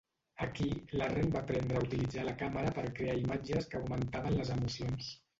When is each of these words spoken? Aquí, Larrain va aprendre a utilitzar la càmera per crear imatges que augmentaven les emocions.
Aquí, 0.43 0.67
Larrain 0.99 1.27
va 1.33 1.41
aprendre 1.43 1.75
a 1.79 1.83
utilitzar 1.87 2.23
la 2.29 2.33
càmera 2.39 2.71
per 2.77 2.85
crear 2.99 3.17
imatges 3.19 3.67
que 3.75 3.77
augmentaven 3.81 4.39
les 4.39 4.51
emocions. 4.55 5.11